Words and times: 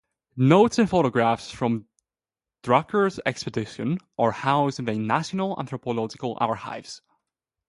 Notes 0.35 0.79
and 0.79 0.89
photographs 0.89 1.51
from 1.51 1.85
Drucker's 2.63 3.19
expedition 3.23 3.99
are 4.17 4.31
housed 4.31 4.79
in 4.79 4.85
the 4.85 4.95
National 4.95 5.55
Anthropological 5.59 6.39
Archives. 6.41 7.03